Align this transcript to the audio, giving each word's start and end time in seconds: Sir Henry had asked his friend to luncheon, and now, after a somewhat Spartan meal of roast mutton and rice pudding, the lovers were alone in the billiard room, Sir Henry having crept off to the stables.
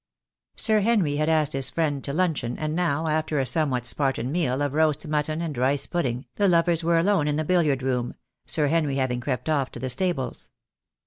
Sir 0.55 0.79
Henry 0.79 1.17
had 1.17 1.29
asked 1.29 1.53
his 1.53 1.69
friend 1.69 2.03
to 2.05 2.11
luncheon, 2.11 2.57
and 2.57 2.75
now, 2.75 3.05
after 3.05 3.37
a 3.37 3.45
somewhat 3.45 3.85
Spartan 3.85 4.31
meal 4.31 4.63
of 4.63 4.73
roast 4.73 5.07
mutton 5.07 5.43
and 5.43 5.55
rice 5.55 5.85
pudding, 5.85 6.25
the 6.37 6.47
lovers 6.47 6.83
were 6.83 6.97
alone 6.97 7.27
in 7.27 7.35
the 7.35 7.45
billiard 7.45 7.83
room, 7.83 8.15
Sir 8.47 8.65
Henry 8.65 8.95
having 8.95 9.21
crept 9.21 9.47
off 9.47 9.69
to 9.73 9.79
the 9.79 9.91
stables. 9.91 10.49